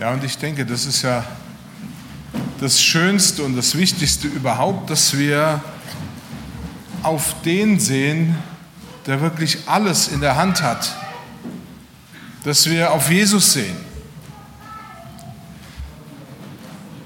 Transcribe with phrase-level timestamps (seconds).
[0.00, 1.22] Ja, und ich denke, das ist ja
[2.58, 5.62] das Schönste und das Wichtigste überhaupt, dass wir
[7.02, 8.34] auf den sehen,
[9.04, 10.96] der wirklich alles in der Hand hat.
[12.44, 13.76] Dass wir auf Jesus sehen.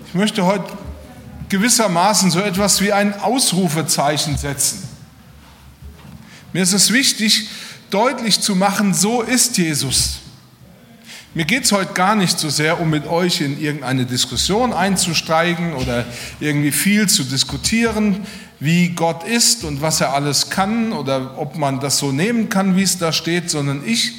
[0.07, 0.67] Ich möchte heute
[1.49, 4.89] gewissermaßen so etwas wie ein Ausrufezeichen setzen.
[6.53, 7.49] Mir ist es wichtig,
[7.91, 10.21] deutlich zu machen, so ist Jesus.
[11.37, 15.73] Mir geht es heute gar nicht so sehr, um mit euch in irgendeine Diskussion einzusteigen
[15.75, 16.07] oder
[16.39, 18.25] irgendwie viel zu diskutieren,
[18.61, 22.77] wie Gott ist und was er alles kann oder ob man das so nehmen kann,
[22.77, 24.13] wie es da steht, sondern ich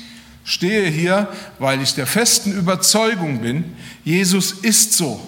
[0.44, 3.64] stehe hier, weil ich der festen Überzeugung bin,
[4.04, 5.26] Jesus ist so.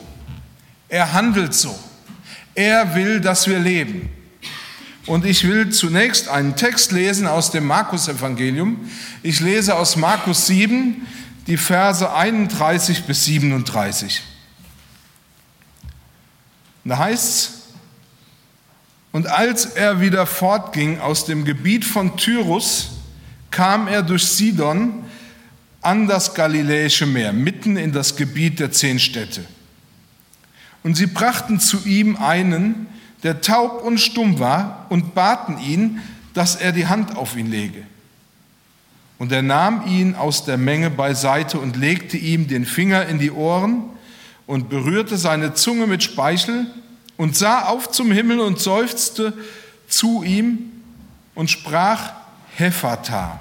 [0.89, 1.73] Er handelt so.
[2.53, 4.09] Er will, dass wir leben.
[5.05, 8.77] Und ich will zunächst einen Text lesen aus dem Markus-Evangelium.
[9.23, 11.07] Ich lese aus Markus 7,
[11.47, 14.21] die Verse 31 bis 37.
[16.83, 17.53] Da heißt es,
[19.11, 22.89] und als er wieder fortging aus dem Gebiet von Tyrus,
[23.49, 25.05] kam er durch Sidon
[25.81, 29.45] an das Galiläische Meer, mitten in das Gebiet der zehn Städte.
[30.83, 32.87] Und sie brachten zu ihm einen,
[33.23, 36.01] der taub und stumm war, und baten ihn,
[36.33, 37.83] dass er die Hand auf ihn lege.
[39.19, 43.31] Und er nahm ihn aus der Menge beiseite und legte ihm den Finger in die
[43.31, 43.83] Ohren
[44.45, 46.67] und berührte seine Zunge mit Speichel
[47.17, 49.33] und sah auf zum Himmel und seufzte
[49.87, 50.71] zu ihm
[51.33, 52.13] und sprach
[52.55, 53.39] Hephata.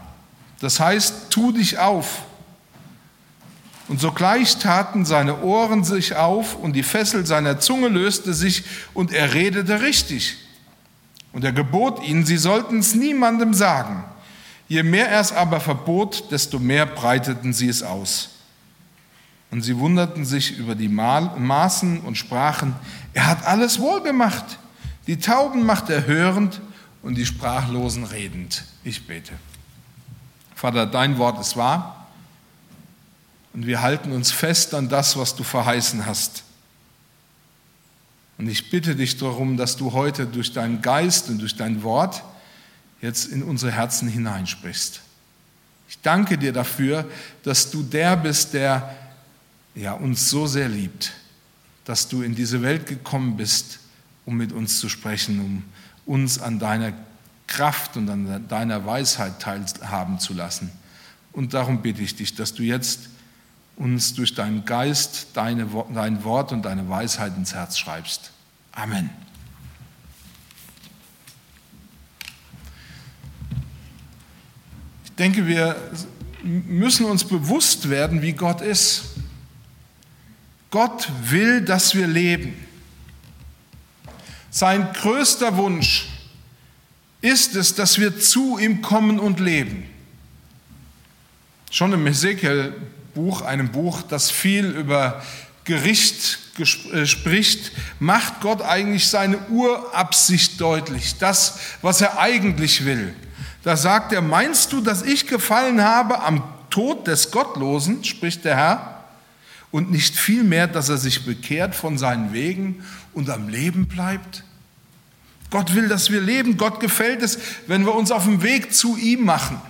[0.61, 2.23] Das heißt, tu dich auf.
[3.89, 9.13] Und sogleich taten seine Ohren sich auf und die Fessel seiner Zunge löste sich und
[9.13, 10.39] er redete richtig.
[11.33, 14.05] Und er gebot ihnen, sie sollten es niemandem sagen.
[14.69, 18.31] Je mehr er es aber verbot, desto mehr breiteten sie es aus.
[19.50, 22.75] Und sie wunderten sich über die Maßen und sprachen,
[23.12, 24.59] er hat alles wohl gemacht.
[25.06, 26.60] Die Tauben macht er hörend
[27.03, 28.65] und die Sprachlosen redend.
[28.82, 29.32] Ich bete.
[30.55, 32.06] Vater, dein Wort ist wahr
[33.53, 36.43] und wir halten uns fest an das, was du verheißen hast.
[38.38, 42.22] Und ich bitte dich darum, dass du heute durch deinen Geist und durch dein Wort
[43.01, 45.01] jetzt in unsere Herzen hineinsprichst.
[45.89, 47.09] Ich danke dir dafür,
[47.43, 48.95] dass du der bist, der
[49.75, 51.12] ja, uns so sehr liebt,
[51.85, 53.79] dass du in diese Welt gekommen bist,
[54.25, 55.62] um mit uns zu sprechen, um
[56.06, 56.93] uns an deiner
[57.47, 60.73] Kraft und an deiner Weisheit teilhaben zu lassen.
[61.33, 63.11] Und darum bitte ich dich, dass du jetzt
[63.77, 68.33] uns durch deinen Geist deine, dein Wort und deine Weisheit ins Herz schreibst.
[68.73, 69.11] Amen.
[75.19, 75.77] Denke, wir
[76.43, 79.04] müssen uns bewusst werden, wie Gott ist.
[80.71, 82.54] Gott will, dass wir leben.
[84.50, 86.09] Sein größter Wunsch
[87.21, 89.84] ist es, dass wir zu ihm kommen und leben.
[91.71, 95.22] Schon im Hesekiel-Buch, einem Buch, das viel über
[95.65, 103.15] Gericht äh, spricht, macht Gott eigentlich seine Urabsicht deutlich, das, was er eigentlich will.
[103.66, 108.56] Da sagt er, meinst du, dass ich gefallen habe am Tod des Gottlosen, spricht der
[108.56, 109.04] Herr,
[109.72, 114.44] und nicht vielmehr, dass er sich bekehrt von seinen Wegen und am Leben bleibt?
[115.50, 116.59] Gott will, dass wir leben.
[116.59, 119.60] Gott gefällt es, wenn wir uns auf dem Weg zu ihm machen,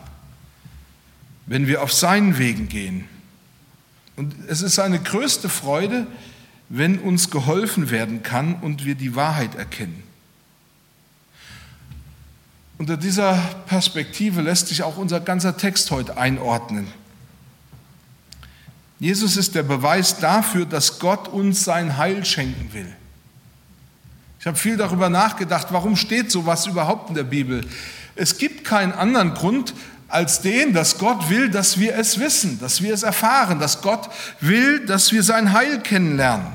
[1.46, 3.08] wenn wir auf seinen Wegen gehen.
[4.14, 6.06] Und es ist seine größte Freude,
[6.68, 10.02] wenn uns geholfen werden kann und wir die Wahrheit erkennen.
[12.78, 13.34] Unter dieser
[13.66, 16.88] Perspektive lässt sich auch unser ganzer Text heute einordnen.
[18.98, 22.94] Jesus ist der Beweis dafür, dass Gott uns sein Heil schenken will.
[24.40, 27.66] Ich habe viel darüber nachgedacht, warum steht sowas überhaupt in der Bibel?
[28.14, 29.74] Es gibt keinen anderen Grund
[30.08, 34.08] als den, dass Gott will, dass wir es wissen, dass wir es erfahren, dass Gott
[34.40, 36.46] will, dass wir sein Heil kennenlernen.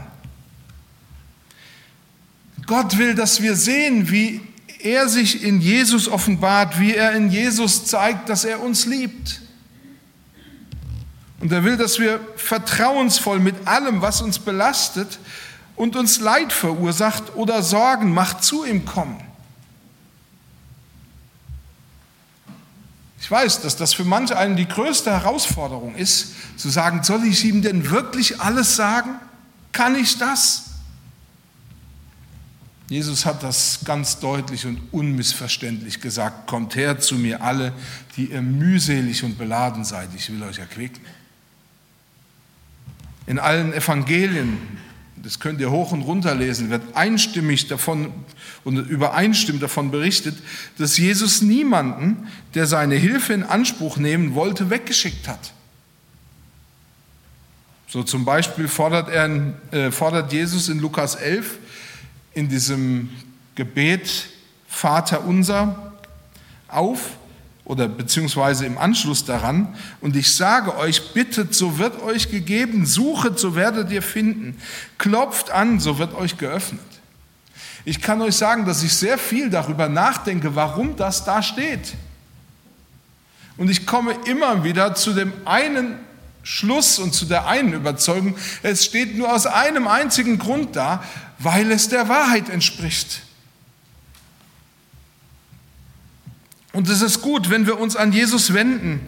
[2.66, 4.42] Gott will, dass wir sehen, wie
[4.83, 9.42] er sich in Jesus offenbart, wie er in Jesus zeigt, dass er uns liebt.
[11.39, 15.19] Und er will, dass wir vertrauensvoll mit allem, was uns belastet
[15.75, 19.19] und uns Leid verursacht oder Sorgen macht, zu ihm kommen.
[23.19, 27.45] Ich weiß, dass das für manche einen die größte Herausforderung ist, zu sagen, soll ich
[27.45, 29.16] ihm denn wirklich alles sagen?
[29.72, 30.70] Kann ich das?
[32.92, 36.46] Jesus hat das ganz deutlich und unmissverständlich gesagt.
[36.46, 37.72] Kommt her zu mir alle,
[38.18, 40.10] die ihr mühselig und beladen seid.
[40.14, 41.00] Ich will euch erquicken.
[43.28, 44.58] In allen Evangelien,
[45.16, 48.12] das könnt ihr hoch und runter lesen, wird einstimmig davon
[48.66, 50.36] und übereinstimmend davon berichtet,
[50.78, 55.54] dass Jesus niemanden, der seine Hilfe in Anspruch nehmen wollte, weggeschickt hat.
[57.88, 61.58] So zum Beispiel fordert, er, äh, fordert Jesus in Lukas 11
[62.33, 63.10] in diesem
[63.56, 64.30] Gebet
[64.68, 65.94] Vater unser
[66.68, 67.12] auf
[67.66, 69.75] oder beziehungsweise im Anschluss daran.
[70.00, 74.57] Und ich sage euch, bittet, so wird euch gegeben, suchet, so werdet ihr finden,
[74.98, 76.81] klopft an, so wird euch geöffnet.
[77.83, 81.94] Ich kann euch sagen, dass ich sehr viel darüber nachdenke, warum das da steht.
[83.57, 85.95] Und ich komme immer wieder zu dem einen
[86.44, 91.04] Schluss und zu der einen Überzeugung, es steht nur aus einem einzigen Grund da,
[91.40, 93.22] weil es der Wahrheit entspricht.
[96.74, 99.02] Und es ist gut, wenn wir uns an Jesus wenden,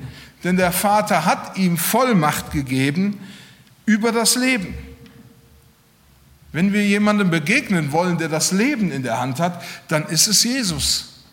[0.44, 3.20] denn der Vater hat ihm Vollmacht gegeben
[3.86, 4.76] über das Leben.
[6.52, 10.44] Wenn wir jemandem begegnen wollen, der das Leben in der Hand hat, dann ist es
[10.44, 11.24] Jesus.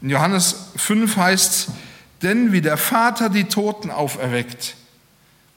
[0.00, 1.66] In Johannes 5 heißt es,
[2.22, 4.76] denn wie der Vater die Toten auferweckt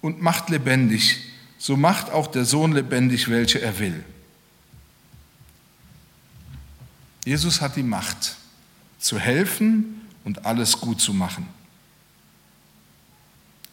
[0.02, 1.18] und macht lebendig,
[1.58, 4.04] so macht auch der Sohn lebendig, welche er will.
[7.26, 8.36] Jesus hat die Macht,
[9.00, 11.48] zu helfen und alles gut zu machen.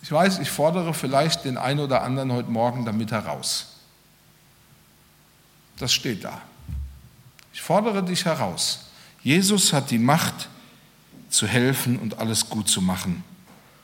[0.03, 3.75] Ich weiß, ich fordere vielleicht den einen oder anderen heute Morgen damit heraus.
[5.79, 6.41] Das steht da.
[7.53, 8.87] Ich fordere dich heraus.
[9.23, 10.49] Jesus hat die Macht,
[11.29, 13.25] zu helfen und alles gut zu machen.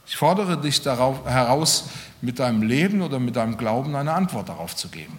[0.06, 1.84] Ich fordere dich darauf, heraus,
[2.20, 5.18] mit deinem Leben oder mit deinem Glauben eine Antwort darauf zu geben.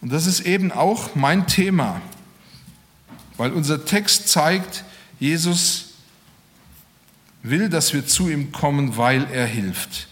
[0.00, 2.00] Und das ist eben auch mein Thema,
[3.36, 4.84] weil unser Text zeigt,
[5.18, 5.94] Jesus
[7.42, 10.08] will, dass wir zu ihm kommen, weil er hilft.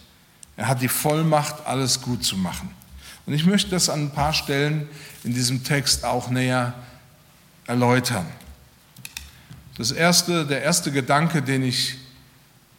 [0.56, 2.70] Er hat die Vollmacht, alles gut zu machen.
[3.26, 4.88] Und ich möchte das an ein paar Stellen
[5.24, 6.74] in diesem Text auch näher
[7.66, 8.26] erläutern.
[9.78, 11.94] Das erste, der erste Gedanke, den ich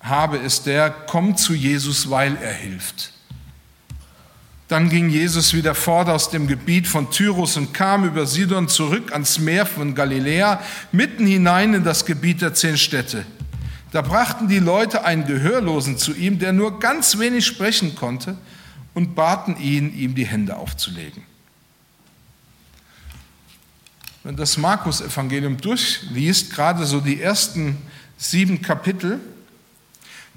[0.02, 3.14] habe, ist der, komm zu Jesus, weil er hilft.
[4.68, 9.14] Dann ging Jesus wieder fort aus dem Gebiet von Tyrus und kam über Sidon zurück
[9.14, 10.62] ans Meer von Galiläa,
[10.92, 13.26] mitten hinein in das Gebiet der zehn Städte.
[13.92, 18.38] Da brachten die Leute einen Gehörlosen zu ihm, der nur ganz wenig sprechen konnte,
[18.94, 21.24] und baten ihn, ihm die Hände aufzulegen.
[24.24, 27.78] Wenn das Markus-Evangelium durchliest, gerade so die ersten
[28.18, 29.20] sieben Kapitel,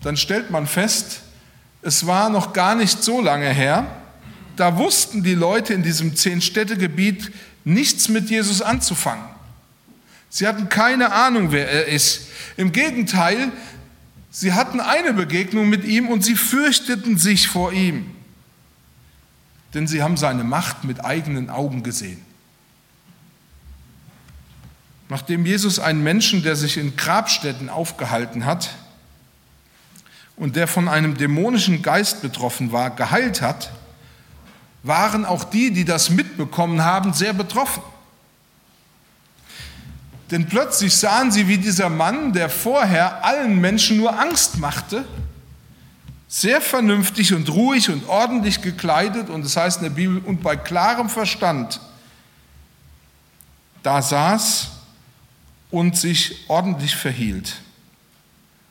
[0.02, 1.20] dann stellt man fest,
[1.82, 3.86] es war noch gar nicht so lange her,
[4.56, 7.32] da wussten die Leute in diesem Zehn-Städte-Gebiet
[7.64, 9.24] nichts mit Jesus anzufangen.
[10.28, 12.28] Sie hatten keine Ahnung, wer er ist.
[12.56, 13.50] Im Gegenteil,
[14.30, 18.10] sie hatten eine Begegnung mit ihm und sie fürchteten sich vor ihm,
[19.74, 22.31] denn sie haben seine Macht mit eigenen Augen gesehen.
[25.12, 28.70] Nachdem Jesus einen Menschen, der sich in Grabstätten aufgehalten hat
[30.36, 33.72] und der von einem dämonischen Geist betroffen war, geheilt hat,
[34.82, 37.82] waren auch die, die das mitbekommen haben, sehr betroffen.
[40.30, 45.04] Denn plötzlich sahen sie, wie dieser Mann, der vorher allen Menschen nur Angst machte,
[46.26, 50.56] sehr vernünftig und ruhig und ordentlich gekleidet, und das heißt in der Bibel, und bei
[50.56, 51.82] klarem Verstand,
[53.82, 54.70] da saß
[55.72, 57.62] und sich ordentlich verhielt.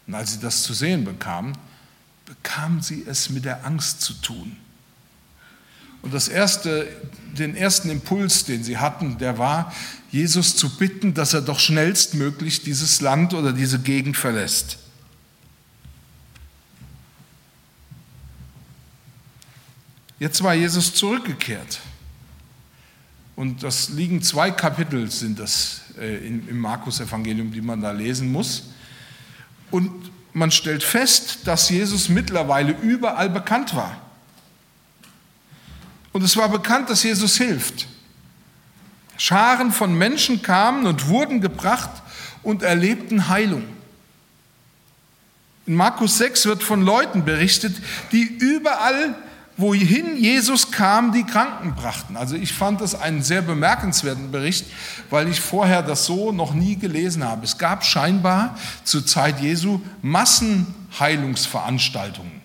[0.08, 1.58] Und als sie das zu sehen bekamen,
[2.26, 4.56] bekamen sie es mit der Angst zu tun.
[6.04, 6.88] Und das erste,
[7.38, 9.74] den ersten Impuls, den sie hatten, der war,
[10.12, 14.78] Jesus zu bitten, dass er doch schnellstmöglich dieses Land oder diese Gegend verlässt.
[20.20, 21.80] Jetzt war Jesus zurückgekehrt.
[23.36, 28.72] Und das liegen zwei Kapitel, sind das äh, im Markus-Evangelium, die man da lesen muss.
[29.72, 33.96] Und man stellt fest, dass Jesus mittlerweile überall bekannt war.
[36.14, 37.88] Und es war bekannt, dass Jesus hilft.
[39.18, 42.02] Scharen von Menschen kamen und wurden gebracht
[42.44, 43.64] und erlebten Heilung.
[45.68, 47.76] In Markus 6 wird von Leuten berichtet,
[48.12, 49.16] die überall
[49.58, 52.18] wohin Jesus kam, die Kranken brachten.
[52.18, 54.66] Also ich fand das einen sehr bemerkenswerten Bericht,
[55.10, 57.46] weil ich vorher das so noch nie gelesen habe.
[57.46, 62.42] Es gab scheinbar zur Zeit Jesu Massenheilungsveranstaltungen.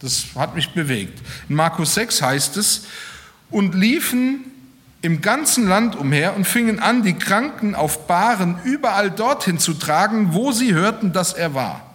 [0.00, 1.22] Das hat mich bewegt.
[1.48, 2.84] In Markus 6 heißt es,
[3.50, 4.44] und liefen
[5.02, 10.32] im ganzen Land umher und fingen an, die Kranken auf Bahren überall dorthin zu tragen,
[10.32, 11.85] wo sie hörten, dass er war.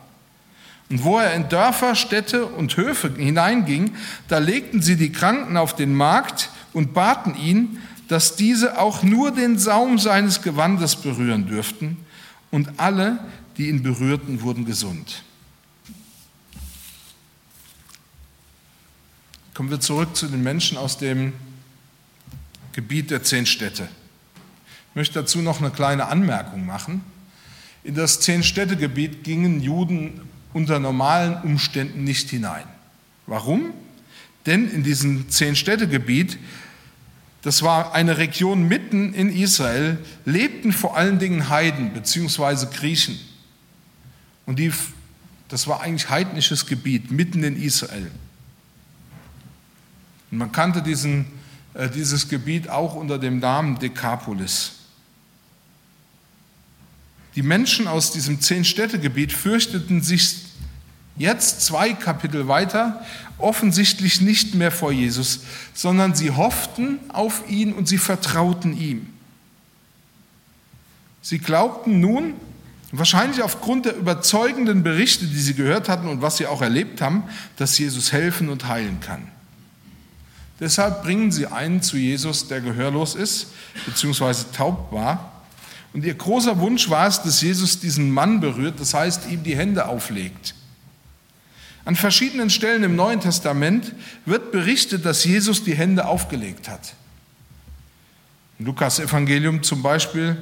[0.92, 3.96] Und wo er in Dörfer, Städte und Höfe hineinging,
[4.28, 7.80] da legten sie die Kranken auf den Markt und baten ihn,
[8.10, 11.96] dass diese auch nur den Saum seines Gewandes berühren dürften.
[12.52, 13.20] Und alle,
[13.56, 15.24] die ihn berührten, wurden gesund.
[19.54, 21.32] Kommen wir zurück zu den Menschen aus dem
[22.74, 23.88] Gebiet der zehn Städte.
[24.90, 27.02] Ich möchte dazu noch eine kleine Anmerkung machen.
[27.86, 32.64] In das Zehn-Städte-Gebiet gingen Juden unter normalen Umständen nicht hinein.
[33.28, 33.74] Warum?
[34.46, 36.38] Denn in diesem Zehn-Städte-Gebiet,
[37.42, 42.68] das war eine Region mitten in Israel, lebten vor allen Dingen Heiden bzw.
[42.74, 43.20] Griechen.
[44.46, 44.72] Und die,
[45.48, 48.12] das war eigentlich heidnisches Gebiet mitten in Israel.
[50.32, 51.26] Und man kannte diesen,
[51.74, 54.81] äh, dieses Gebiet auch unter dem Namen Dekapolis.
[57.36, 60.38] Die Menschen aus diesem Zehn-Städte-Gebiet fürchteten sich
[61.18, 63.06] jetzt zwei Kapitel weiter
[63.38, 65.42] offensichtlich nicht mehr vor Jesus,
[65.74, 69.08] sondern sie hofften auf ihn und sie vertrauten ihm.
[71.22, 72.34] Sie glaubten nun,
[72.92, 77.24] wahrscheinlich aufgrund der überzeugenden Berichte, die sie gehört hatten und was sie auch erlebt haben,
[77.56, 79.28] dass Jesus helfen und heilen kann.
[80.60, 83.48] Deshalb bringen sie einen zu Jesus, der gehörlos ist,
[83.86, 85.31] beziehungsweise taub war.
[85.94, 89.58] Und ihr großer Wunsch war es, dass Jesus diesen Mann berührt, das heißt, ihm die
[89.58, 90.56] Hände auflegt.
[91.84, 93.94] An verschiedenen Stellen im Neuen Testament
[94.26, 96.94] wird berichtet, dass Jesus die Hände aufgelegt hat.
[98.60, 100.38] Im Lukas Evangelium zum Beispiel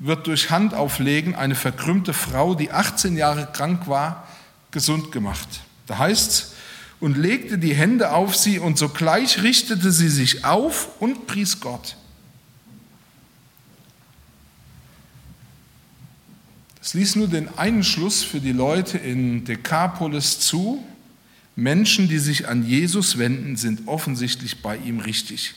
[0.00, 4.28] wird durch Handauflegen eine verkrümmte Frau, die 18 Jahre krank war,
[4.70, 5.48] gesund gemacht.
[5.86, 6.52] Da heißt es,
[7.00, 11.96] und legte die Hände auf sie und sogleich richtete sie sich auf und pries Gott.
[16.88, 20.82] Das ließ nur den einen Schluss für die Leute in Dekapolis zu.
[21.54, 25.52] Menschen, die sich an Jesus wenden, sind offensichtlich bei ihm richtig.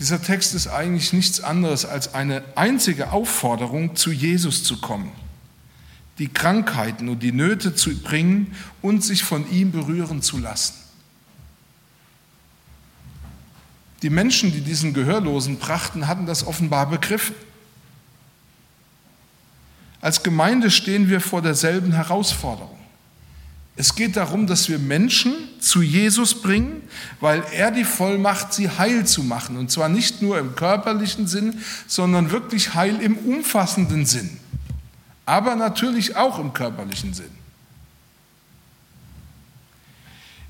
[0.00, 5.12] Dieser Text ist eigentlich nichts anderes als eine einzige Aufforderung, zu Jesus zu kommen
[6.18, 10.74] die Krankheiten und die Nöte zu bringen und sich von ihm berühren zu lassen.
[14.02, 17.36] Die Menschen, die diesen Gehörlosen brachten, hatten das offenbar begriffen.
[20.06, 22.78] Als Gemeinde stehen wir vor derselben Herausforderung.
[23.74, 26.82] Es geht darum, dass wir Menschen zu Jesus bringen,
[27.20, 29.56] weil er die Vollmacht, sie heil zu machen.
[29.56, 34.38] Und zwar nicht nur im körperlichen Sinn, sondern wirklich heil im umfassenden Sinn
[35.26, 37.30] aber natürlich auch im körperlichen Sinn.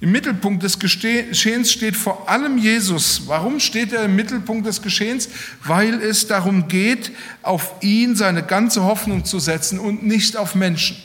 [0.00, 3.22] Im Mittelpunkt des Geschehens steht vor allem Jesus.
[3.26, 5.28] Warum steht er im Mittelpunkt des Geschehens?
[5.64, 7.12] Weil es darum geht,
[7.42, 10.98] auf ihn seine ganze Hoffnung zu setzen und nicht auf Menschen.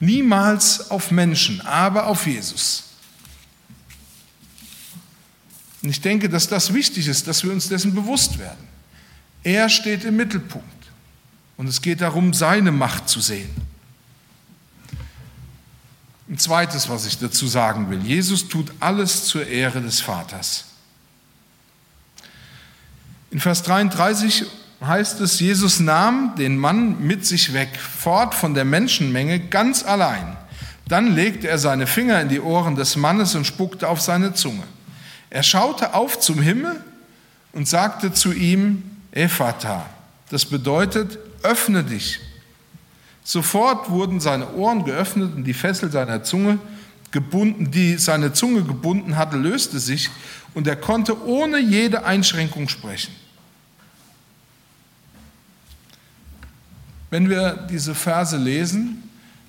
[0.00, 2.84] Niemals auf Menschen, aber auf Jesus.
[5.82, 8.66] Und ich denke, dass das wichtig ist, dass wir uns dessen bewusst werden.
[9.42, 10.66] Er steht im Mittelpunkt.
[11.58, 13.50] Und es geht darum, seine Macht zu sehen.
[16.28, 18.00] Ein zweites, was ich dazu sagen will.
[18.00, 20.64] Jesus tut alles zur Ehre des Vaters.
[23.30, 24.44] In Vers 33
[24.84, 30.36] heißt es, Jesus nahm den Mann mit sich weg, fort von der Menschenmenge, ganz allein.
[30.86, 34.62] Dann legte er seine Finger in die Ohren des Mannes und spuckte auf seine Zunge.
[35.30, 36.82] Er schaute auf zum Himmel
[37.52, 38.82] und sagte zu ihm,
[39.12, 39.86] Ephata.
[40.30, 42.20] Das bedeutet, öffne dich.
[43.28, 46.58] Sofort wurden seine Ohren geöffnet und die Fessel seiner Zunge
[47.10, 50.08] gebunden, die seine Zunge gebunden hatte, löste sich
[50.54, 53.14] und er konnte ohne jede Einschränkung sprechen.
[57.10, 59.02] Wenn wir diese Verse lesen,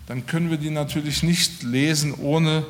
[0.07, 2.65] dann können wir die natürlich nicht lesen, ohne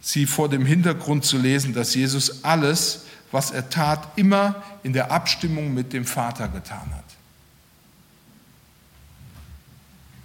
[0.00, 5.10] sie vor dem Hintergrund zu lesen, dass Jesus alles, was er tat, immer in der
[5.10, 7.13] Abstimmung mit dem Vater getan hat.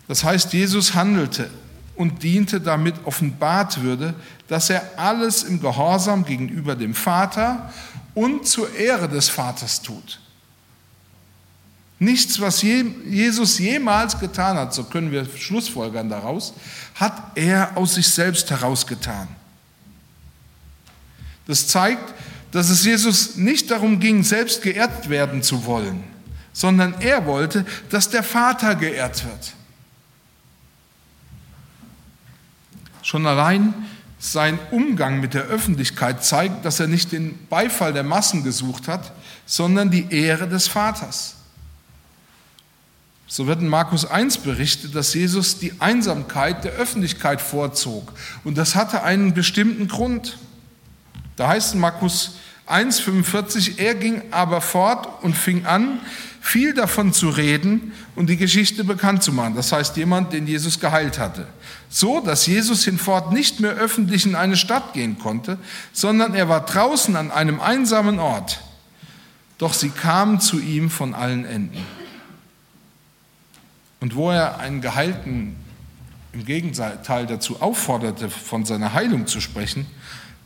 [0.10, 1.52] Das heißt, Jesus handelte
[1.96, 4.16] und diente, damit offenbart würde,
[4.48, 7.72] dass er alles im Gehorsam gegenüber dem Vater
[8.16, 10.20] und zur Ehre des Vaters tut.
[12.00, 16.56] Nichts, was Jesus jemals getan hat, so können wir Schlussfolgern daraus,
[16.96, 19.28] hat er aus sich selbst herausgetan.
[21.46, 22.16] Das zeigt,
[22.50, 26.04] dass es Jesus nicht darum ging, selbst geehrt werden zu wollen,
[26.52, 29.54] sondern er wollte, dass der Vater geehrt wird.
[33.10, 33.74] Schon allein
[34.20, 39.14] sein Umgang mit der Öffentlichkeit zeigt, dass er nicht den Beifall der Massen gesucht hat,
[39.48, 41.34] sondern die Ehre des Vaters.
[43.26, 48.14] So wird in Markus 1 berichtet, dass Jesus die Einsamkeit der Öffentlichkeit vorzog.
[48.44, 50.38] Und das hatte einen bestimmten Grund.
[51.36, 52.36] Da heißt in Markus
[52.70, 56.00] 1,45, er ging aber fort und fing an,
[56.42, 59.56] viel davon zu reden und die Geschichte bekannt zu machen.
[59.56, 61.48] Das heißt, jemand, den Jesus geheilt hatte.
[61.90, 65.58] So, dass Jesus hinfort nicht mehr öffentlich in eine Stadt gehen konnte,
[65.92, 68.62] sondern er war draußen an einem einsamen Ort.
[69.58, 71.84] Doch sie kamen zu ihm von allen Enden.
[74.00, 75.56] Und wo er einen Geheilten
[76.32, 79.88] im Gegenteil dazu aufforderte, von seiner Heilung zu sprechen,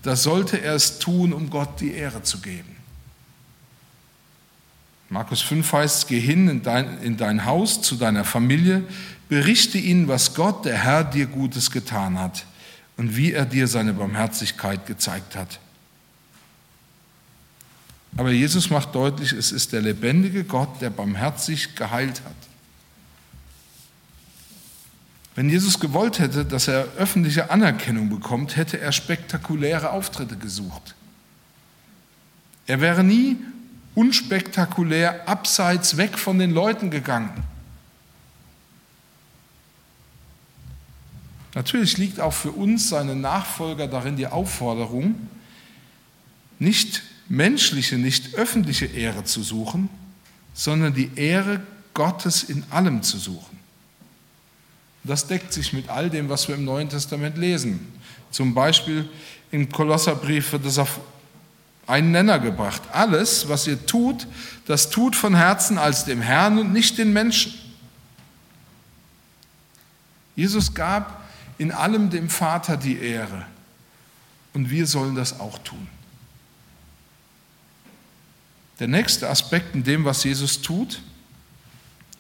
[0.04, 2.76] da sollte er es tun, um Gott die Ehre zu geben.
[5.10, 8.84] Markus 5 heißt, geh hin in dein, in dein Haus zu deiner Familie,
[9.30, 12.46] berichte ihnen, was Gott, der Herr, dir Gutes getan hat
[12.98, 15.60] und wie er dir seine Barmherzigkeit gezeigt hat.
[18.18, 22.36] Aber Jesus macht deutlich, es ist der lebendige Gott, der barmherzig geheilt hat.
[25.36, 30.96] Wenn Jesus gewollt hätte, dass er öffentliche Anerkennung bekommt, hätte er spektakuläre Auftritte gesucht.
[32.68, 33.38] Er wäre nie
[33.96, 37.44] unspektakulär abseits weg von den Leuten gegangen.
[41.56, 45.28] Natürlich liegt auch für uns, seine Nachfolger, darin die Aufforderung,
[46.58, 49.90] nicht menschliche, nicht öffentliche Ehre zu suchen,
[50.54, 51.62] sondern die Ehre
[51.94, 53.53] Gottes in allem zu suchen.
[55.04, 57.92] Das deckt sich mit all dem, was wir im Neuen Testament lesen.
[58.32, 59.10] Zum Beispiel
[59.52, 61.00] im Kolosserbrief wird es auf
[61.86, 62.82] einen Nenner gebracht.
[62.92, 64.28] Alles, was ihr tut,
[64.66, 67.54] das tut von Herzen als dem Herrn und nicht den Menschen.
[70.36, 71.22] Jesus gab
[71.58, 73.46] in allem dem Vater die Ehre
[74.54, 75.88] und wir sollen das auch tun.
[78.80, 81.02] Der nächste Aspekt in dem, was Jesus tut,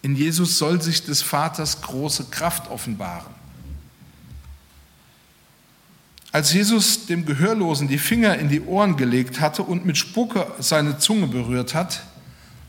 [0.03, 3.33] in Jesus soll sich des Vaters große Kraft offenbaren.
[6.33, 10.97] Als Jesus dem Gehörlosen die Finger in die Ohren gelegt hatte und mit Spucke seine
[10.97, 12.03] Zunge berührt hat,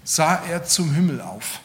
[0.04, 1.60] sah er zum Himmel auf.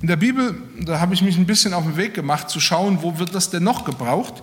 [0.00, 3.02] In der Bibel, da habe ich mich ein bisschen auf den Weg gemacht, zu schauen,
[3.02, 4.42] wo wird das denn noch gebraucht,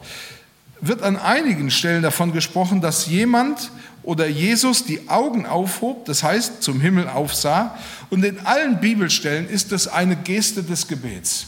[0.82, 3.72] wird an einigen Stellen davon gesprochen, dass jemand
[4.04, 7.78] oder Jesus die Augen aufhob, das heißt zum Himmel aufsah.
[8.10, 11.48] Und in allen Bibelstellen ist es eine Geste des Gebets.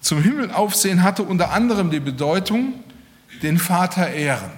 [0.00, 2.74] Zum Himmel aufsehen hatte unter anderem die Bedeutung,
[3.42, 4.50] den Vater ehren.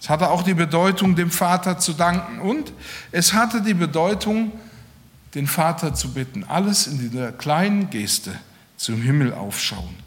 [0.00, 2.40] Es hatte auch die Bedeutung, dem Vater zu danken.
[2.40, 2.72] Und
[3.12, 4.52] es hatte die Bedeutung,
[5.34, 6.44] den Vater zu bitten.
[6.44, 8.32] Alles in dieser kleinen Geste
[8.76, 10.05] zum Himmel aufschauen.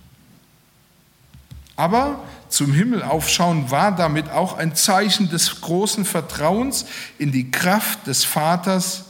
[1.80, 6.86] Aber zum Himmel aufschauen war damit auch ein Zeichen des großen Vertrauens
[7.18, 9.06] in die Kraft des Vaters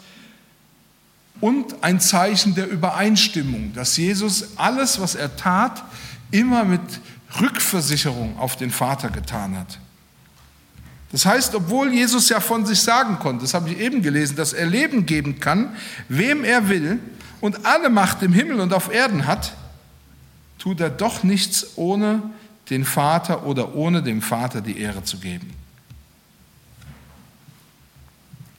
[1.42, 5.84] und ein Zeichen der Übereinstimmung, dass Jesus alles, was er tat,
[6.30, 6.80] immer mit
[7.42, 9.80] Rückversicherung auf den Vater getan hat.
[11.12, 14.54] Das heißt, obwohl Jesus ja von sich sagen konnte, das habe ich eben gelesen, dass
[14.54, 15.76] er Leben geben kann,
[16.08, 17.00] wem er will
[17.42, 19.54] und alle Macht im Himmel und auf Erden hat,
[20.60, 22.22] tut er doch nichts ohne
[22.70, 25.54] den Vater oder ohne dem Vater die Ehre zu geben.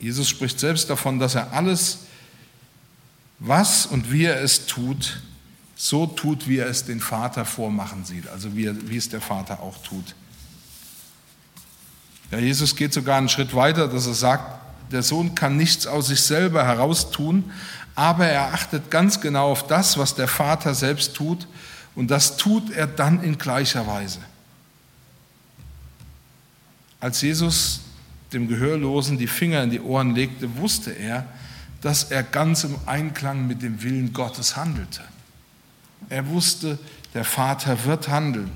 [0.01, 2.01] Jesus spricht selbst davon, dass er alles,
[3.39, 5.21] was und wie er es tut,
[5.77, 9.21] so tut, wie er es den Vater vormachen sieht, also wie, er, wie es der
[9.21, 10.15] Vater auch tut.
[12.31, 16.09] Ja, Jesus geht sogar einen Schritt weiter, dass er sagt, der Sohn kann nichts aus
[16.09, 17.51] sich selber heraustun,
[17.95, 21.47] aber er achtet ganz genau auf das, was der Vater selbst tut
[21.95, 24.21] und das tut er dann in gleicher Weise.
[27.01, 27.81] Als Jesus
[28.33, 31.27] dem Gehörlosen die Finger in die Ohren legte, wusste er,
[31.81, 35.03] dass er ganz im Einklang mit dem Willen Gottes handelte.
[36.09, 36.79] Er wusste,
[37.15, 38.51] der Vater wird handeln.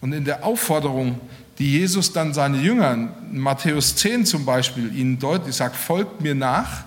[0.00, 1.20] Und in der Aufforderung,
[1.58, 6.34] die Jesus dann seine Jünger, in Matthäus 10 zum Beispiel, ihnen deutlich sagt, folgt mir
[6.34, 6.84] nach,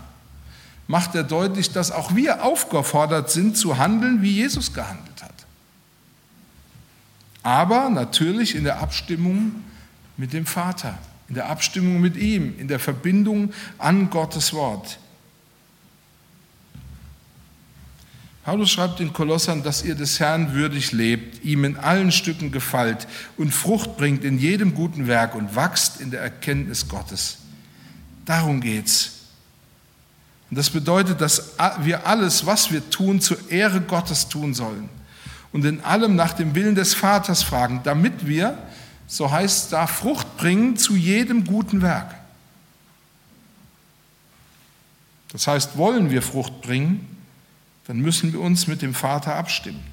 [0.91, 5.45] macht er deutlich, dass auch wir aufgefordert sind zu handeln, wie Jesus gehandelt hat.
[7.43, 9.63] Aber natürlich in der Abstimmung
[10.17, 10.97] mit dem Vater,
[11.29, 14.99] in der Abstimmung mit ihm, in der Verbindung an Gottes Wort.
[18.43, 23.07] Paulus schreibt den Kolossern, dass ihr des Herrn würdig lebt, ihm in allen Stücken gefällt
[23.37, 27.37] und Frucht bringt in jedem guten Werk und wachst in der Erkenntnis Gottes.
[28.25, 29.20] Darum geht's.
[30.51, 34.89] Und das bedeutet, dass wir alles, was wir tun, zur Ehre Gottes tun sollen
[35.53, 38.57] und in allem nach dem Willen des Vaters fragen, damit wir,
[39.07, 42.13] so heißt es da, Frucht bringen zu jedem guten Werk.
[45.29, 47.07] Das heißt, wollen wir Frucht bringen,
[47.87, 49.83] dann müssen wir uns mit dem Vater abstimmen.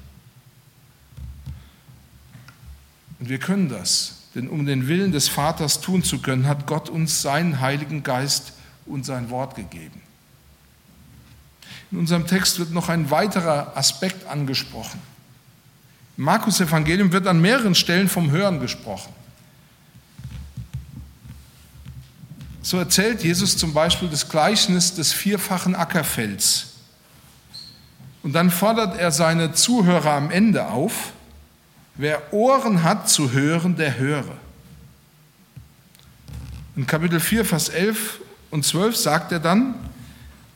[3.21, 6.89] Und wir können das, denn um den Willen des Vaters tun zu können, hat Gott
[6.89, 8.51] uns seinen Heiligen Geist
[8.85, 10.01] und sein Wort gegeben.
[11.91, 14.99] In unserem Text wird noch ein weiterer Aspekt angesprochen.
[16.17, 19.13] Im Markus Evangelium wird an mehreren Stellen vom Hören gesprochen.
[22.61, 26.73] So erzählt Jesus zum Beispiel das Gleichnis des vierfachen Ackerfelds.
[28.21, 31.13] Und dann fordert er seine Zuhörer am Ende auf,
[31.95, 34.37] wer Ohren hat zu hören, der höre.
[36.75, 38.19] In Kapitel 4, Vers 11
[38.51, 39.75] und 12 sagt er dann,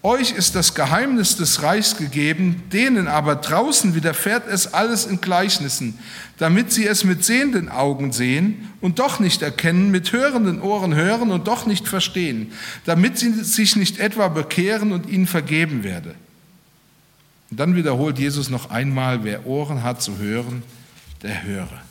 [0.03, 5.97] euch ist das Geheimnis des Reichs gegeben, denen aber draußen widerfährt es alles in Gleichnissen,
[6.37, 11.31] damit sie es mit sehenden Augen sehen und doch nicht erkennen, mit hörenden Ohren hören
[11.31, 12.51] und doch nicht verstehen,
[12.83, 16.15] damit sie sich nicht etwa bekehren und ihnen vergeben werde.
[17.49, 20.63] Und dann wiederholt Jesus noch einmal, wer Ohren hat zu hören,
[21.21, 21.81] der höre.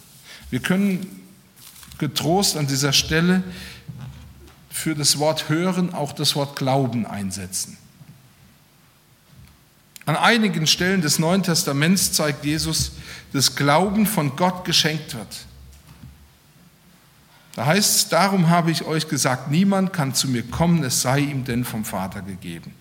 [0.50, 1.06] Wir können
[1.96, 3.42] getrost an dieser Stelle
[4.68, 7.78] für das Wort hören auch das Wort Glauben einsetzen.
[10.04, 12.92] An einigen Stellen des Neuen Testaments zeigt Jesus,
[13.32, 15.46] dass Glauben von Gott geschenkt wird.
[17.54, 21.20] Da heißt es, darum habe ich euch gesagt, niemand kann zu mir kommen, es sei
[21.20, 22.72] ihm denn vom Vater gegeben.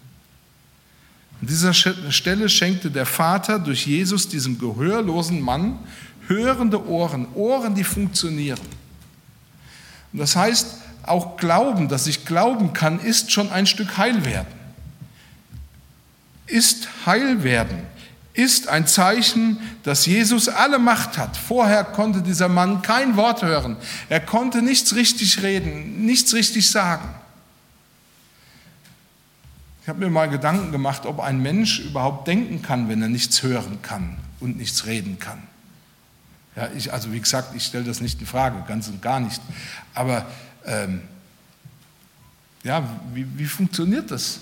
[1.42, 5.80] An dieser Stelle schenkte der Vater durch Jesus diesem gehörlosen Mann
[6.28, 8.60] hörende Ohren, Ohren, die funktionieren.
[10.14, 14.61] Und das heißt, auch Glauben, dass ich glauben kann, ist schon ein Stück Heilwerden
[16.52, 17.80] ist Heilwerden,
[18.34, 21.36] ist ein Zeichen, dass Jesus alle Macht hat.
[21.38, 23.78] Vorher konnte dieser Mann kein Wort hören.
[24.10, 27.10] Er konnte nichts richtig reden, nichts richtig sagen.
[29.82, 33.42] Ich habe mir mal Gedanken gemacht, ob ein Mensch überhaupt denken kann, wenn er nichts
[33.42, 35.42] hören kann und nichts reden kann.
[36.56, 39.42] Ja, ich, also wie gesagt, ich stelle das nicht in Frage, ganz und gar nicht.
[39.94, 40.26] Aber
[40.66, 41.02] ähm,
[42.64, 42.84] ja,
[43.14, 44.40] wie, wie funktioniert das?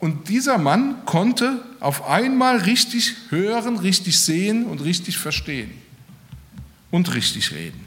[0.00, 5.70] Und dieser Mann konnte auf einmal richtig hören, richtig sehen und richtig verstehen
[6.90, 7.86] und richtig reden.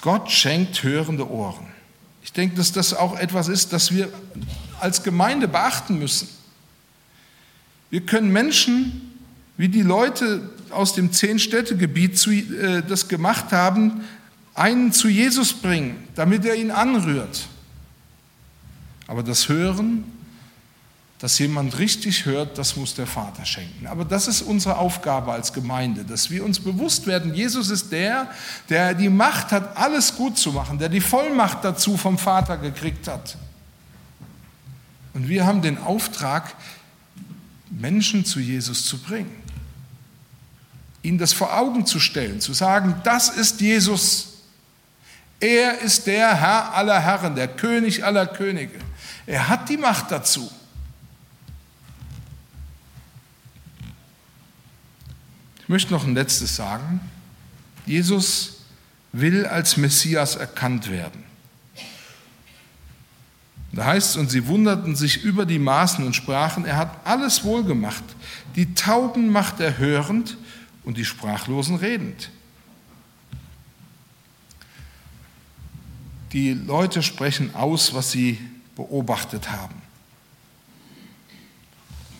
[0.00, 1.66] Gott schenkt hörende Ohren.
[2.22, 4.08] Ich denke, dass das auch etwas ist, das wir
[4.80, 6.28] als Gemeinde beachten müssen.
[7.90, 9.14] Wir können Menschen,
[9.56, 14.04] wie die Leute aus dem Zehn-Städte-Gebiet äh, das gemacht haben,
[14.56, 17.46] einen zu Jesus bringen, damit er ihn anrührt.
[19.06, 20.04] Aber das Hören,
[21.18, 23.86] dass jemand richtig hört, das muss der Vater schenken.
[23.86, 28.30] Aber das ist unsere Aufgabe als Gemeinde, dass wir uns bewusst werden, Jesus ist der,
[28.68, 33.08] der die Macht hat, alles gut zu machen, der die Vollmacht dazu vom Vater gekriegt
[33.08, 33.36] hat.
[35.14, 36.54] Und wir haben den Auftrag,
[37.70, 39.30] Menschen zu Jesus zu bringen,
[41.02, 44.35] ihnen das vor Augen zu stellen, zu sagen, das ist Jesus.
[45.40, 48.78] Er ist der Herr aller Herren, der König aller Könige.
[49.26, 50.50] Er hat die Macht dazu.
[55.60, 57.00] Ich möchte noch ein letztes sagen.
[57.86, 58.60] Jesus
[59.12, 61.24] will als Messias erkannt werden.
[63.72, 67.44] Da heißt es, und sie wunderten sich über die Maßen und sprachen, er hat alles
[67.44, 68.04] wohlgemacht.
[68.54, 70.38] Die Tauben macht er hörend
[70.84, 72.30] und die Sprachlosen redend.
[76.36, 78.38] Die Leute sprechen aus, was sie
[78.74, 79.80] beobachtet haben.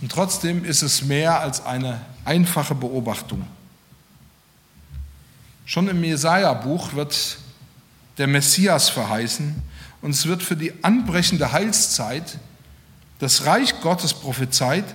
[0.01, 3.47] Und trotzdem ist es mehr als eine einfache Beobachtung.
[5.67, 7.37] Schon im Jesaja-Buch wird
[8.17, 9.55] der Messias verheißen
[10.01, 12.39] und es wird für die anbrechende Heilszeit
[13.19, 14.87] das Reich Gottes prophezeit,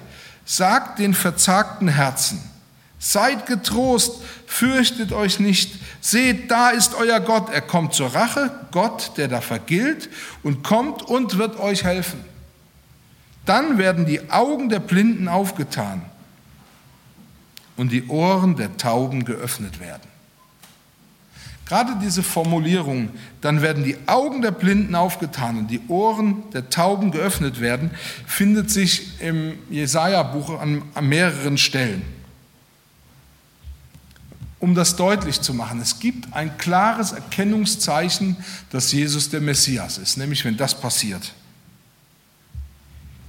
[0.45, 2.41] sagt den verzagten Herzen,
[3.03, 5.73] Seid getrost, fürchtet euch nicht.
[6.01, 7.49] Seht, da ist euer Gott.
[7.51, 10.07] Er kommt zur Rache, Gott, der da vergilt
[10.43, 12.23] und kommt und wird euch helfen.
[13.47, 16.03] Dann werden die Augen der Blinden aufgetan
[17.75, 20.07] und die Ohren der Tauben geöffnet werden.
[21.65, 23.09] Gerade diese Formulierung,
[23.39, 27.89] dann werden die Augen der Blinden aufgetan und die Ohren der Tauben geöffnet werden,
[28.27, 32.20] findet sich im Jesaja-Buch an, an mehreren Stellen
[34.61, 35.81] um das deutlich zu machen.
[35.81, 38.37] Es gibt ein klares Erkennungszeichen,
[38.69, 41.33] dass Jesus der Messias ist, nämlich wenn das passiert.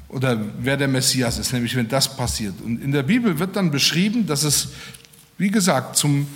[0.08, 2.60] Oder wer der Messias ist, nämlich wenn das passiert.
[2.60, 4.68] Und in der Bibel wird dann beschrieben, dass es,
[5.38, 6.26] wie gesagt, zum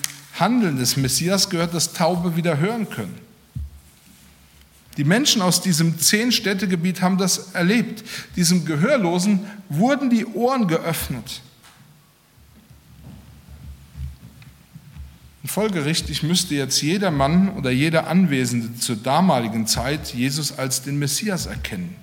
[0.41, 3.19] Handeln des Messias gehört, dass Taube wieder hören können.
[4.97, 8.03] Die Menschen aus diesem Zehn-Städtegebiet haben das erlebt.
[8.35, 11.43] Diesem Gehörlosen wurden die Ohren geöffnet.
[15.47, 20.99] Und folgerichtig müsste jetzt jeder Mann oder jeder Anwesende zur damaligen Zeit Jesus als den
[20.99, 21.95] Messias erkennen.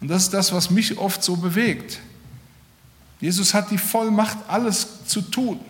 [0.00, 1.98] Und das ist das, was mich oft so bewegt.
[3.20, 5.60] Jesus hat die Vollmacht, alles zu tun.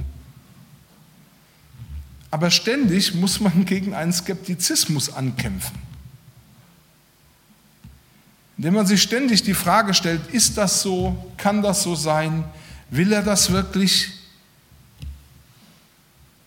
[2.31, 5.77] Aber ständig muss man gegen einen Skeptizismus ankämpfen.
[8.59, 12.45] Indem man sich ständig die Frage stellt, ist das so, kann das so sein,
[12.91, 14.22] will er das wirklich?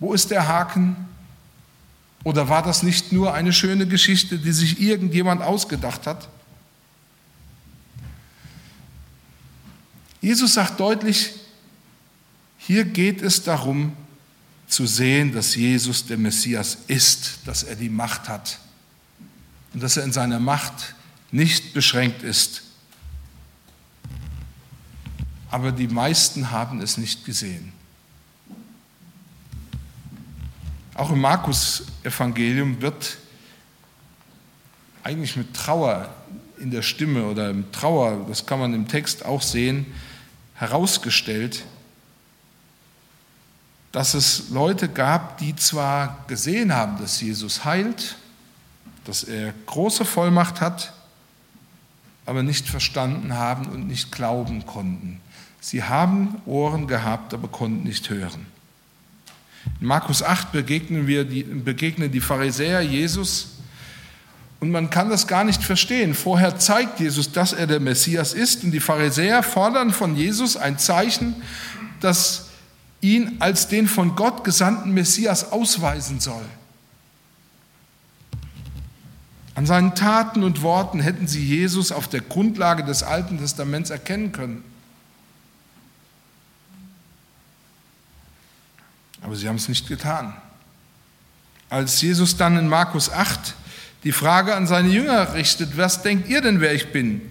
[0.05, 0.95] Wo ist der Haken?
[2.23, 6.29] Oder war das nicht nur eine schöne Geschichte, die sich irgendjemand ausgedacht hat?
[10.21, 11.31] Jesus sagt deutlich,
[12.59, 13.93] hier geht es darum,
[14.67, 18.59] zu sehen, dass Jesus der Messias ist, dass er die Macht hat
[19.73, 20.93] und dass er in seiner Macht
[21.31, 22.61] nicht beschränkt ist.
[25.49, 27.74] Aber die meisten haben es nicht gesehen.
[30.95, 33.17] Auch im Markus-Evangelium wird
[35.03, 36.09] eigentlich mit Trauer
[36.57, 39.85] in der Stimme oder mit Trauer, das kann man im Text auch sehen,
[40.55, 41.65] herausgestellt,
[43.91, 48.15] dass es Leute gab, die zwar gesehen haben, dass Jesus heilt,
[49.03, 50.93] dass er große Vollmacht hat,
[52.25, 55.19] aber nicht verstanden haben und nicht glauben konnten.
[55.59, 58.54] Sie haben Ohren gehabt, aber konnten nicht hören.
[59.81, 63.55] In Markus 8 begegnen, wir die, begegnen die Pharisäer Jesus
[64.59, 66.13] und man kann das gar nicht verstehen.
[66.13, 70.79] Vorher zeigt Jesus, dass er der Messias ist und die Pharisäer fordern von Jesus ein
[70.79, 71.35] Zeichen,
[71.99, 72.47] das
[73.01, 76.45] ihn als den von Gott gesandten Messias ausweisen soll.
[79.53, 84.31] An seinen Taten und Worten hätten sie Jesus auf der Grundlage des Alten Testaments erkennen
[84.31, 84.63] können.
[89.25, 90.35] Aber sie haben es nicht getan.
[91.67, 93.55] Als Jesus dann in Markus 8
[94.03, 97.21] die Frage an seine Jünger richtet, was denkt ihr denn, wer ich bin?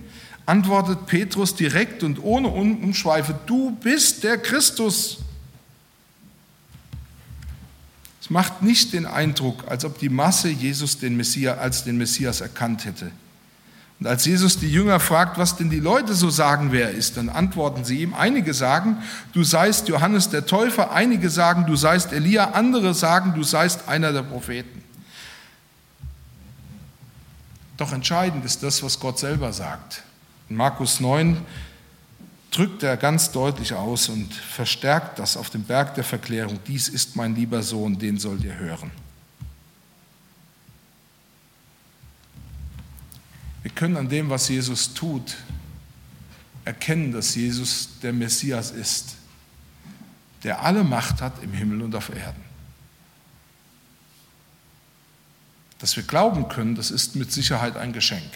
[0.45, 5.19] antwortet Petrus direkt und ohne Umschweife, du bist der Christus.
[8.21, 12.41] Es macht nicht den Eindruck, als ob die Masse Jesus den Messias, als den Messias
[12.41, 13.13] erkannt hätte.
[14.01, 17.17] Und als Jesus die Jünger fragt, was denn die Leute so sagen, wer er ist,
[17.17, 18.13] dann antworten sie ihm.
[18.13, 18.99] Einige sagen,
[19.33, 24.13] du seist Johannes der Täufer, einige sagen, du seist Elia, andere sagen, du seist einer
[24.13, 24.83] der Propheten.
[27.77, 30.03] Doch entscheidend ist das, was Gott selber sagt.
[30.49, 31.41] In Markus 9
[32.51, 36.59] drückt er ganz deutlich aus und verstärkt das auf dem Berg der Verklärung.
[36.67, 38.91] Dies ist mein lieber Sohn, den sollt ihr hören.
[43.65, 45.37] Wir können an dem, was Jesus tut,
[46.67, 49.17] erkennen, dass Jesus der Messias ist,
[50.43, 52.45] der alle Macht hat im Himmel und auf Erden.
[55.79, 58.31] Dass wir glauben können, das ist mit Sicherheit ein Geschenk.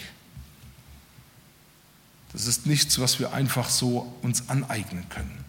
[2.33, 5.45] Das ist nichts, was wir einfach so uns aneignen können.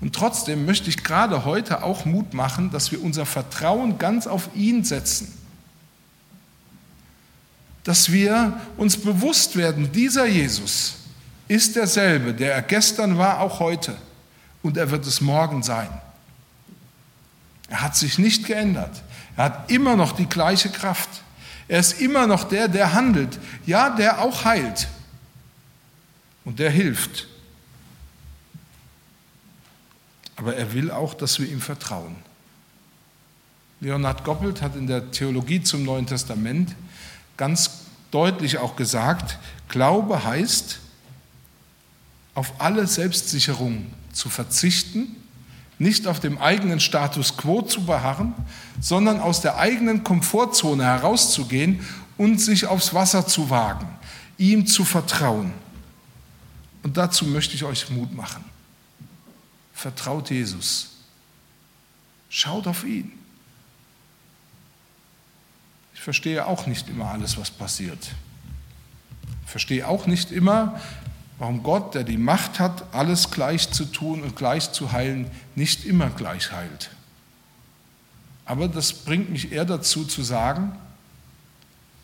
[0.00, 4.48] Und trotzdem möchte ich gerade heute auch Mut machen, dass wir unser Vertrauen ganz auf
[4.54, 5.45] ihn setzen.
[7.86, 10.96] Dass wir uns bewusst werden, dieser Jesus
[11.46, 13.96] ist derselbe, der er gestern war, auch heute.
[14.60, 15.88] Und er wird es morgen sein.
[17.68, 19.04] Er hat sich nicht geändert.
[19.36, 21.08] Er hat immer noch die gleiche Kraft.
[21.68, 23.38] Er ist immer noch der, der handelt.
[23.66, 24.88] Ja, der auch heilt.
[26.44, 27.28] Und der hilft.
[30.34, 32.16] Aber er will auch, dass wir ihm vertrauen.
[33.78, 36.74] Leonhard Goppelt hat in der Theologie zum Neuen Testament
[37.36, 37.70] ganz
[38.10, 40.78] deutlich auch gesagt, Glaube heißt,
[42.34, 45.16] auf alle Selbstsicherung zu verzichten,
[45.78, 48.34] nicht auf dem eigenen Status quo zu beharren,
[48.80, 53.88] sondern aus der eigenen Komfortzone herauszugehen und sich aufs Wasser zu wagen,
[54.38, 55.52] ihm zu vertrauen.
[56.82, 58.44] Und dazu möchte ich euch Mut machen.
[59.74, 60.90] Vertraut Jesus.
[62.28, 63.15] Schaut auf ihn.
[66.06, 68.12] Verstehe auch nicht immer alles, was passiert.
[69.44, 70.80] Verstehe auch nicht immer,
[71.40, 75.84] warum Gott, der die Macht hat, alles gleich zu tun und gleich zu heilen, nicht
[75.84, 76.90] immer gleich heilt.
[78.44, 80.76] Aber das bringt mich eher dazu zu sagen,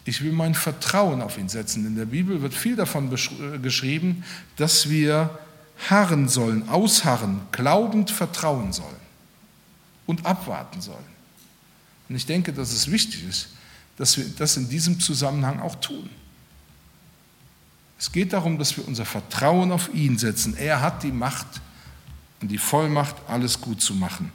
[0.04, 1.86] ich will mein Vertrauen auf ihn setzen.
[1.86, 4.24] In der Bibel wird viel davon äh, geschrieben,
[4.56, 5.38] dass wir
[5.88, 8.96] harren sollen, ausharren, glaubend vertrauen sollen
[10.06, 10.98] und abwarten sollen.
[12.08, 13.50] Und ich denke, dass es wichtig ist,
[14.02, 16.10] dass wir das in diesem Zusammenhang auch tun.
[18.00, 20.56] Es geht darum, dass wir unser Vertrauen auf ihn setzen.
[20.56, 21.46] Er hat die Macht
[22.40, 24.32] und die Vollmacht, alles gut zu machen.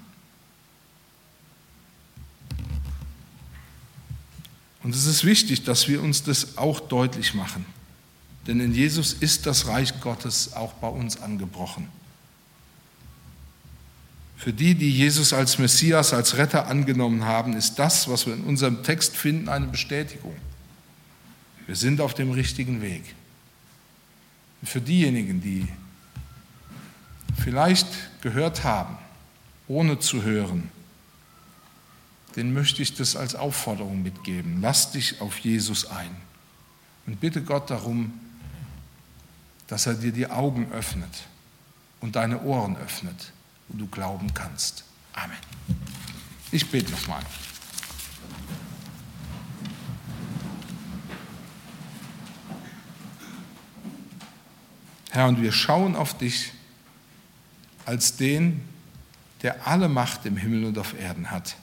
[4.84, 7.66] Und es ist wichtig, dass wir uns das auch deutlich machen.
[8.48, 11.90] Denn in Jesus ist das Reich Gottes auch bei uns angebrochen.
[14.38, 18.43] Für die, die Jesus als Messias, als Retter angenommen haben, ist das, was wir in
[18.43, 20.36] unserem Text finden, eine Bestätigung.
[21.65, 23.04] Wir sind auf dem richtigen Weg.
[24.62, 25.67] Und für diejenigen, die
[27.43, 27.88] vielleicht
[28.21, 28.97] gehört haben,
[29.67, 30.69] ohne zu hören,
[32.36, 34.60] den möchte ich das als Aufforderung mitgeben.
[34.62, 36.15] Lass dich auf Jesus ein
[37.08, 38.13] und bitte Gott darum,
[39.65, 41.28] dass er dir die Augen öffnet
[42.00, 43.34] und deine Ohren öffnet,
[43.68, 44.84] wo du glauben kannst.
[45.14, 45.38] Amen.
[46.52, 47.24] Ich bete nochmal.
[55.12, 56.54] Herr, und wir schauen auf dich
[57.86, 58.62] als den,
[59.42, 61.56] der alle Macht im Himmel und auf Erden hat.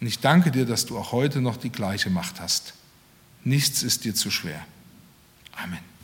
[0.00, 2.74] Und ich danke dir, dass du auch heute noch die gleiche Macht hast.
[3.44, 4.64] Nichts ist dir zu schwer.
[5.56, 5.97] Amen.